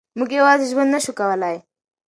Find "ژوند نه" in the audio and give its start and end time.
0.71-0.99